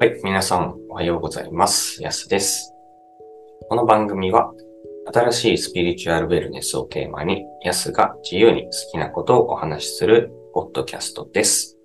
[0.00, 2.02] はい、皆さんおはようございます。
[2.02, 2.72] やすです。
[3.68, 4.50] この番組は、
[5.12, 11.76] 新しいスピリチュアルウェルネスをテーマに、やすが自由に好きなことをお話しするポッドキャストです。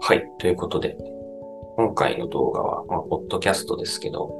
[0.00, 0.96] はい、ということで、
[1.76, 4.32] 今回の動画は、まあ、ポッドキャストですけど、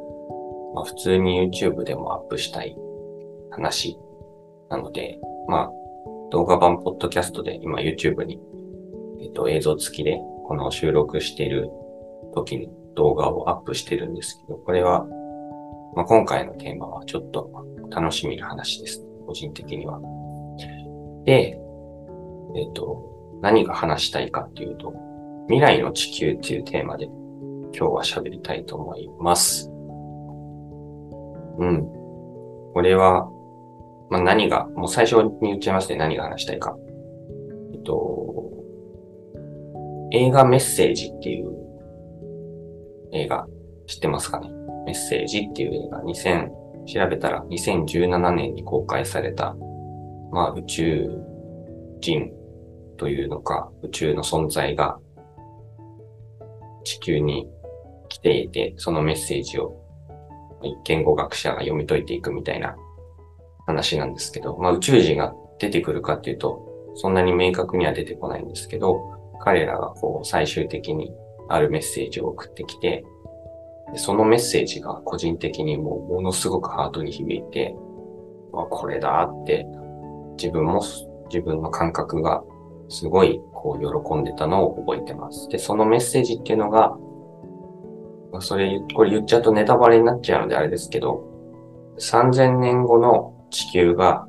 [0.74, 2.74] まあ、普通に YouTube でもアップしたい
[3.50, 3.98] 話
[4.70, 5.18] なので、
[5.48, 5.70] まあ、
[6.30, 8.40] 動画版ポッドキャストで今 YouTube に、
[9.20, 10.18] えっと、映像付きで
[10.48, 11.68] この収録している
[12.34, 15.04] 時に動画をアップしてるんですけど、これは、
[15.94, 17.50] まあ、今回のテーマはちょっと
[17.90, 19.04] 楽しみな話です。
[19.26, 20.00] 個人的には。
[21.24, 21.58] で、
[22.54, 24.92] えっ、と、何が話したいかっていうと、
[25.48, 27.06] 未来の地球っていうテーマで
[27.74, 29.68] 今日は喋りたいと思います。
[31.58, 31.86] うん。
[32.74, 33.28] これは、
[34.10, 35.96] まあ、何が、もう最初に言っちゃいますね。
[35.96, 36.76] 何が話したいか。
[37.74, 38.50] えっと、
[40.12, 41.61] 映画メッセージっていう
[43.12, 43.46] 映画
[43.86, 44.48] 知ってますかね？
[44.86, 46.02] メッセージっていう映画。
[46.02, 46.48] 2000、
[46.86, 49.54] 調べたら2017年に公開された、
[50.32, 51.10] まあ宇宙
[52.00, 52.32] 人
[52.96, 54.98] というのか、宇宙の存在が
[56.84, 57.48] 地球に
[58.08, 59.78] 来ていて、そのメッセージを
[60.62, 62.76] 一見語学者が読み解いていくみたいな
[63.66, 69.00] 話なんですけど、まあ宇宙人が出てくるかっていうと、そんなに明確には出てこないんですけど、
[69.40, 71.12] 彼らがこう最終的に
[71.54, 73.04] あるメッセージを送ってきて、
[73.96, 77.76] そのメッセージが個人的にもものすごくハートに響いて、
[78.54, 79.66] あこれだって
[80.38, 80.82] 自分も
[81.30, 82.42] 自分の感覚が
[82.88, 85.48] すごいこう喜んでたのを覚えてます。
[85.48, 86.96] で、そのメッセージっていうのが、
[88.40, 91.24] それ、これ言っちゃうとネタバレになっちゃうのであれですけど、
[91.98, 94.26] 3000年後の地球が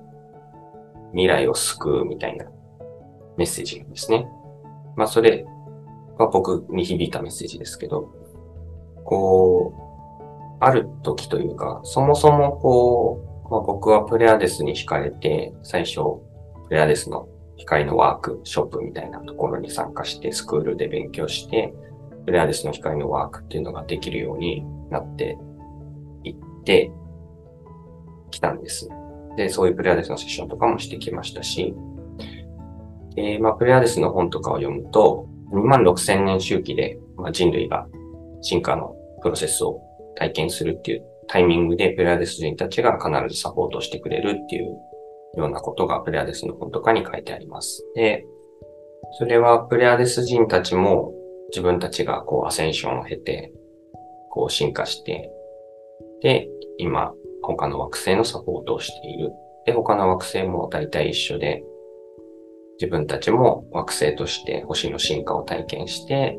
[1.11, 2.45] 未来を救うみたいな
[3.37, 4.27] メッセージなんですね。
[4.95, 5.45] まあそれ
[6.17, 8.11] が僕に響いたメッセージですけど、
[9.03, 15.95] こう、ある時というか、そもそもこう、まあ、僕はプレアデスに惹かれて、最初、
[16.67, 17.27] プレアデスの
[17.57, 21.73] 光のワークショップみたいなところに参加して、スクールで勉強して、
[22.25, 25.37] プレアデスの光のワークっていうのができるようになって
[26.23, 26.91] いって
[28.31, 28.89] きたんです。
[29.35, 31.75] で、そういうプレアデスのセッションとかもしてきましたし、
[33.17, 37.87] えー、まあ、プレアデスの本とかを読むと、2万6千年周期で、まあ、人類が
[38.41, 39.79] 進化のプロセスを
[40.15, 44.77] 体験するっていうタイミングでプレアデス人たちが必ずサポートしてくれるっていう
[45.37, 47.85] ようなことがプレアデスの本とかに書いてあります。
[47.95, 48.25] で、
[49.17, 51.13] それはプレアデス人たちも
[51.51, 53.53] 自分たちがこうアセンションを経て、
[54.31, 55.31] こう進化して、
[56.21, 56.47] で、
[56.77, 59.31] 今他の惑星のサポートをしている。
[59.65, 61.63] で、他の惑星も大体一緒で、
[62.83, 66.37] 自分たちも惑星として星の進化を体験して、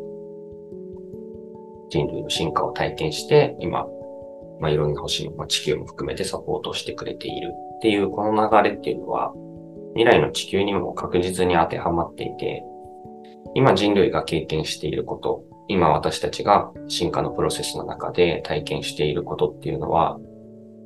[1.88, 3.86] 人類の進化を体験して、今、
[4.60, 9.32] まあ、いろんな星の、まあ、地球も含めてサポートしてくれているっていうこの流れっていうのは、
[9.94, 12.62] 未来の地球にも確実に当てはまっていて、
[13.54, 20.18] 今人類が経験していること、今私たちが進化のプロセスの中で体験していることっていうのは、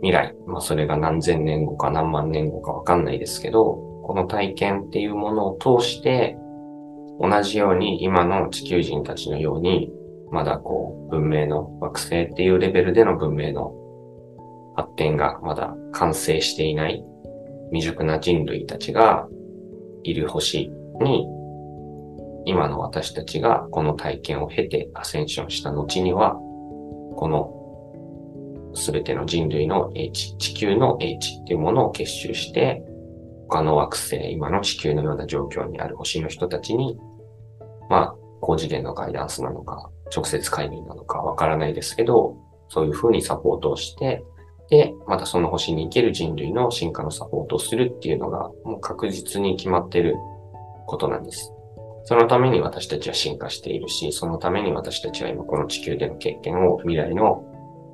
[0.03, 6.39] 未来、まあそれが何千年後か何万年後かわかんないですけど、この体験っていうものを通して、
[7.21, 9.93] 同じように今の地球人たちのように、
[10.33, 13.75] まだこう、文明の惑星っていうレベルでの文明の
[14.77, 17.05] 発展がまだ完成していない
[17.71, 19.29] 未熟な人類たちが
[20.05, 20.71] いる星
[21.03, 21.27] に、
[22.47, 26.33] 今の私たちがこの体験を経てアセンションした後には、
[27.15, 32.83] このすべての人類の英知、地球の英知っていうものを結集して、
[33.49, 36.99] 他の惑星、今の地球のような状況にある星の人たちに、
[37.89, 42.37] まあ、高次元のガイダンスなのか、直接介入なのかわからないですけど、
[42.69, 44.23] そういうふうにサポートをして、
[44.71, 50.15] で、またその星に行ける人類の進化のサポートをするっていうのが、もう確実に決まってる
[50.87, 51.53] ことなんです。
[52.05, 57.45] そのために私たちは進化しているし、そのために私たちは今この地球での経験を未来の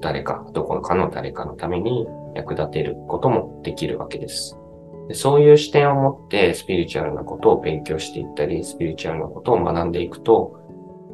[0.01, 4.59] 誰か、どこかの誰かのために役立てることもできるわけです。
[5.09, 10.61] でそういう視点を持ってスピリチュアルなことを勉強していったり、スピリチュアルなことを学んでいくと、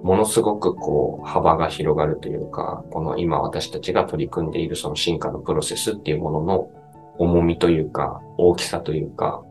[0.02, 6.70] ものすごくこう幅が広がるというか、この今私たちが取り組んでいるその進化のプロセスっていうものの
[7.18, 9.42] 重みというか、大きさというか、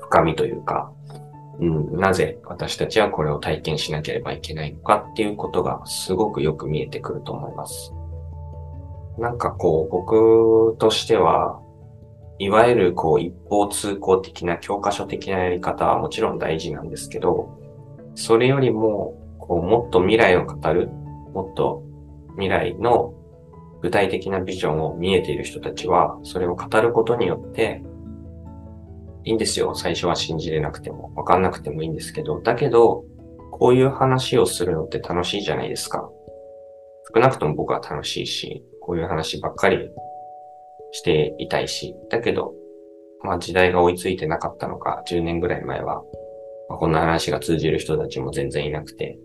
[0.00, 0.92] 深みというか、
[1.60, 7.92] うん、なぜ私たちはこれを体験しなければいけないのかっていうことがすごくよく見えてくると思います。
[9.18, 11.60] なんかこう僕としては、
[12.38, 17.48] いわゆるこう一方通行的な教科書的なやり方はもちろん大事なんですけど、
[18.14, 21.82] それよりも、こうもっと未来を語る、もっと
[22.32, 23.14] 未来の
[23.82, 27.82] 具体的なビジョンを見えている人たちは、それを語ることによって、
[29.24, 29.74] いいんですよ。
[29.74, 33.04] 最初は信じれなくても、わかんなくてもいいんですけど、だけど、
[33.50, 36.08] こういう話をするのって楽しいじゃないですか。
[37.14, 39.90] 少なくとも僕は楽しいし、こういう話ばっかり
[40.92, 42.54] していたいし、だけど、
[43.22, 46.02] まあ時代が追いついてなかったのか、10年ぐらい前は、
[46.68, 49.18] まあ、こんな話が通じる人たちも全然いなくて、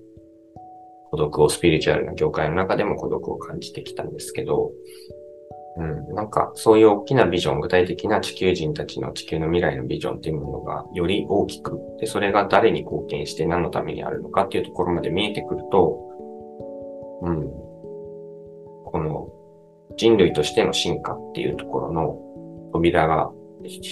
[1.12, 4.72] 孤独をスピリチュアルな業界の中でも孤独を感じてきたんですけど、
[5.78, 15.98] うん、なんかそういう大きなビジョン、具体的な地球人たちの地球の未来のビジョンっていうものがより大きく、で、それが誰に貢献して何のためにあるのかっていうところまで見えてくると、
[17.24, 17.61] うん、
[20.02, 22.18] 人類としての進化っていうところの
[22.74, 23.30] 扉が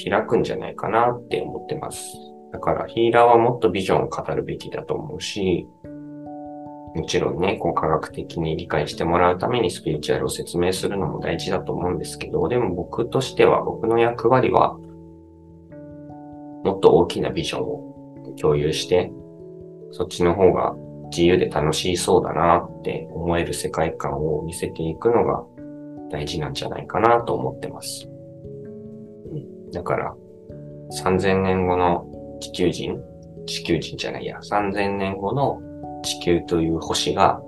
[0.09, 2.01] 開くんじゃないかなって思ってます。
[2.51, 5.67] だからヒーラーはもっとビジョンを語るべきだと思うし、
[6.95, 14.79] もちろんね、こう科学的に理解してもらうためにスピリチュアルを説明するのも大事だと思うんですけど、でも僕としては、僕の役割は、
[16.63, 19.11] もっと大きなビジョンを共有して、
[19.91, 20.73] そっちの方が
[21.11, 25.43] 自由で楽しそうだなって思える世界観を見せていくのが
[26.11, 28.09] 大事なんじゃないかなと思ってます。
[29.73, 30.15] だから、
[31.03, 32.05] 3000年後の
[32.41, 32.99] 地球人、
[33.45, 35.61] 地球人じゃないや、3000年後の
[36.03, 37.41] 地球という星が、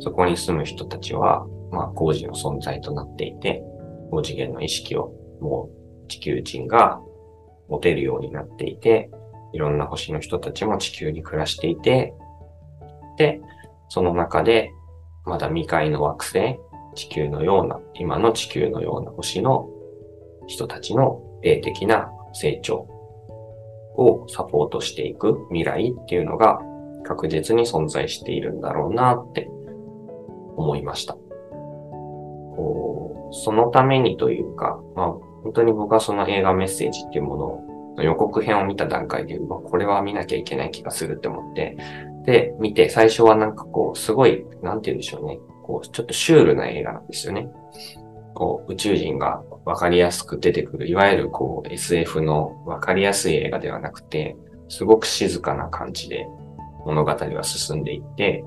[0.00, 3.62] そこに住む人たちは、まあ、工事の存在となっていて、
[4.10, 5.68] 高次元の意識をも
[6.04, 7.00] う地球人が
[7.68, 9.10] 持てるようになっていて、
[9.52, 12.14] いろんな星の人たちも地球に暮らしていて、
[13.16, 13.40] で、
[13.88, 14.70] その中で、
[15.24, 16.58] まだ未開の惑星、
[16.96, 19.68] 地球のような、今の地球のような星の
[20.48, 22.88] 人たちの霊的な成長
[23.96, 26.60] をサポートしていく未来っていうのが
[27.04, 29.48] 確実に存在しているんだろうなって
[30.56, 31.16] 思いました。
[33.32, 35.12] そのためにというか、まあ、
[35.42, 41.76] 本当に僕はその映画メッセージっていうものの予告編を見た段階で、まあ、これは見なきゃいけない気がするって思って、
[42.24, 45.38] で、見て、最初はなんかこう、すごい、なんて言うんでしょうね。
[45.66, 47.48] こう、ちょっとシュールな映画なんですよね。
[48.34, 54.36] こう、宇宙人がわかりやすく出てくる、いわゆるこう、SF のわかりやすい映画ではなくて、
[54.68, 56.26] すごく静かな感じで、
[56.84, 58.44] 物語は進んでいって、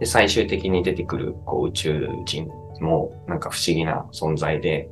[0.00, 2.48] で、最終的に出てくるこう宇宙人
[2.80, 4.88] もなんか不思議な存在で、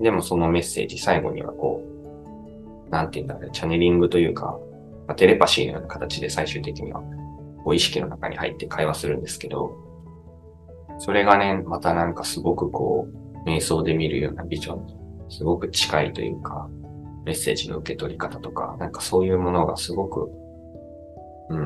[0.00, 1.82] でもそのメッセージ最後にはこ
[2.88, 4.58] う、なんて言うんだろう、チャネリングというか、
[5.06, 7.02] まあ、テレパシーのような形で最終的には
[7.64, 9.83] こう意識の中に入って会話するんですけど、
[10.98, 13.08] それがね、またなんかすごくこ
[13.46, 14.96] う、瞑想で見るようなビジョンに
[15.28, 16.68] すごく近いというか、
[17.24, 20.30] メッセージの受け取り方とか、なんかそういうものがすごく
[21.48, 21.58] うん。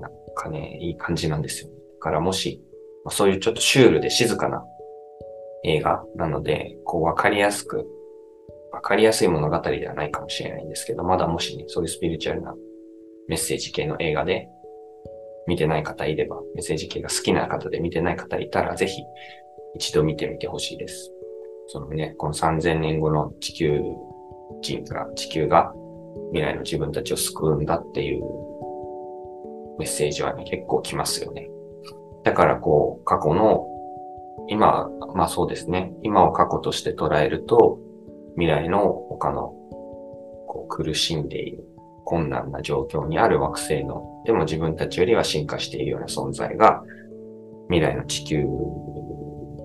[0.00, 1.68] なんかね、いい感じなんですよ。
[1.68, 2.62] だからもし、
[3.04, 4.64] ま、そういうちょっとシュールで静かな
[5.64, 7.86] 映画なので、こうわかりやすく、
[8.72, 12.54] わかりやすい物語ではないかもしれないんですけど、まだもしね、そういうスピリチュアルな
[13.28, 14.48] メッセージ系の映画で
[15.46, 19.02] 見てない方いれば、メッセージ系が好きな方で見てない方いたら、ぜひ
[19.74, 21.12] 一度見てみてほしいです。
[21.68, 23.80] そのね、この3000年後の地球
[24.60, 25.72] 人が、地球が
[26.32, 28.22] 未来の自分たちを救うんだっていう
[29.78, 31.48] メッセージはね、結構来ますよね。
[32.24, 33.66] だからこう、過去の、
[34.48, 35.92] 今、まあそうですね。
[36.02, 37.78] 今を過去として捉えると、
[38.34, 39.54] 未来の他の、
[40.46, 41.64] こう、苦しんでいる、
[42.12, 46.82] 困難な状況にある惑星の、でも自分たちよりは進化しているような存在が、
[47.70, 48.44] 未来の地球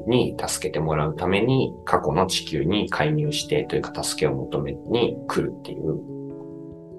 [0.08, 5.98] に助けてもらうために、過去の地球に介入してというか助けを求めに来るっていう、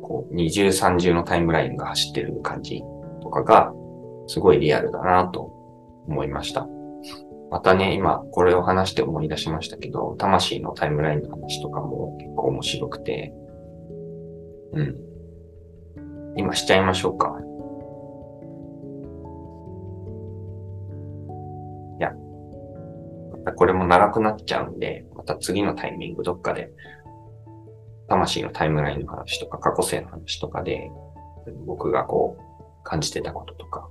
[0.02, 2.82] こう、二重三重のタイムラインが走ってる感じ
[3.22, 3.72] とかが、
[4.26, 5.50] すごいリアルだなと
[6.06, 6.68] 思いました。
[7.50, 13.32] またね、今これを話して思い出しましたけど、魂のタイムラインの話とかも結構面白くて、
[14.74, 15.07] うん。
[16.38, 17.36] 今しちゃいましょうか。
[21.98, 22.12] いや、
[23.32, 26.70] またこれも長くなっちゃうんで、また次のタイミングどっかで、
[28.08, 30.88] 魂のタイムラインの話とか過去性の話とかで、
[31.66, 33.88] 僕がこう、感じてたこととか、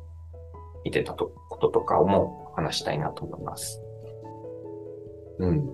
[0.85, 3.81] 見てたこととかをも話したいなと思います。
[5.39, 5.65] うん。
[5.65, 5.73] だ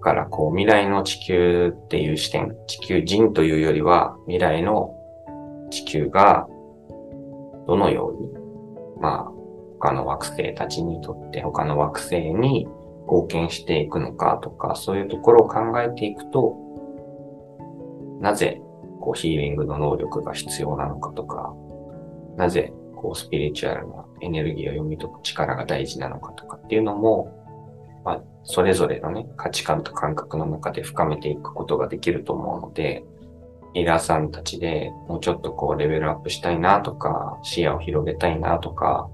[0.00, 4.96] からこう未来の地球っていう視点、地球人というよりは未来の
[5.70, 6.46] 地球が
[7.66, 8.28] どのように、
[9.00, 9.32] まあ
[9.78, 12.68] 他の惑星たちにとって他の惑星に
[13.06, 16.56] 貢献していくのかとか、そういうところを考えていくと、
[18.20, 18.60] なぜ
[19.00, 21.54] こうヒーリングの能力が必要なのかとか、
[22.36, 27.34] なぜこう、スピリチュアルなエネルギーを読み解く力が大事なのかとかっていうのも、
[28.04, 33.02] まあ、それぞれのね、価値観と感覚の中で深めていくことができると思うので、
[33.74, 39.08] イラーさんたちでもうちょっとこうレベルアップしたいなとか、視野を広げたいなとか、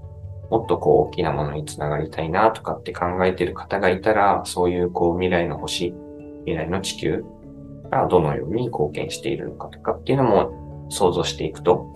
[0.50, 5.94] もっとこう大きなものにつながりたいなとかって考えてる方がいたら、そういうこう未来の星、
[6.44, 7.25] 未来の地球
[7.90, 11.92] がどのように貢献しているのかとかっていうのも想像していくと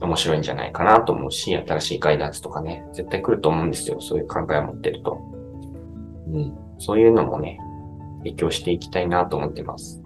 [0.00, 4.00] 面白いんじゃないかなと思うし、新しいガイダンスとかね、絶対来ると思うんですよ。
[4.00, 5.18] そういう考えを持ってると。
[6.32, 6.56] うん。
[6.78, 7.58] そういうのもね、
[8.18, 9.97] 影響していきたいなと思ってます。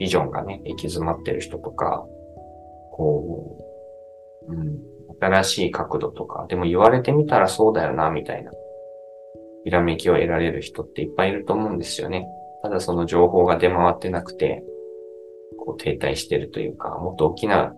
[0.00, 2.04] ビジョンがね、行き詰まってる人とか、
[2.92, 3.58] こ
[4.48, 4.80] う、うん、
[5.20, 8.50] 新しい角度とか、でも言われてみたらそうだよな、みたいな、
[9.64, 12.26] ひらめきを得られる人っていっぱいいると思うんですよね。
[12.62, 14.64] ただその情報が出回ってなくて、
[15.58, 17.74] こう停滞してるというか、もっと大きな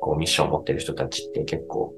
[0.00, 1.92] こうミッションを持ってる人たちって結構、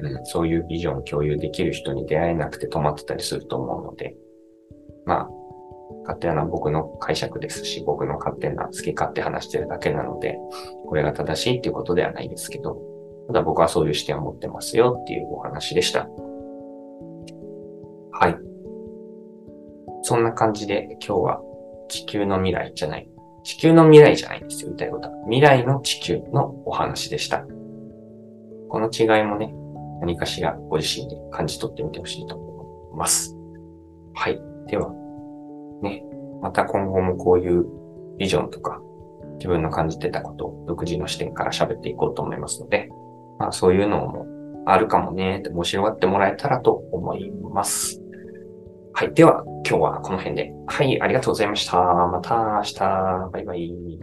[0.00, 4.14] うん、そういうビジョンを共有できる人に出会えなくて止まってたりすると思うので、
[5.04, 5.28] まあ、
[6.02, 10.38] 勝手な僕の解釈ですし、僕の勝手な好き勝手話してるだけなので、
[10.86, 12.80] これが正しいっていうことではないですけど、
[13.28, 16.08] ただ僕はそういう視点を持ってますよっていうお話でした。
[18.12, 18.36] はい。
[20.02, 21.40] そんな感じで今日は
[21.88, 23.10] 地球の未来じゃない。
[23.44, 25.14] 地球の未来じゃないんですよ、言いたいことは。
[25.24, 27.44] 未来の地球のお話でした。
[28.68, 29.54] この違いもね、
[30.00, 33.36] 何かしらご自身で感じ取ってみてほしいと思います。
[34.14, 34.40] はい。
[34.66, 34.92] では、
[35.82, 36.04] ね、
[36.42, 37.66] また今後もこういう
[38.18, 38.80] ビジョンとか、
[39.38, 42.88] 自分の感じてたことを独自の視点から喋っていこうと思いますので、
[43.38, 44.26] まあそういうのも
[44.66, 48.02] あるかもねって面白がってもらえたらと思います。
[48.92, 49.14] はい。
[49.14, 50.52] では、今日はこの辺で。
[50.66, 51.00] はい。
[51.00, 51.78] ありがとうございました。
[51.78, 52.80] また明日。
[53.32, 53.98] バイバイ。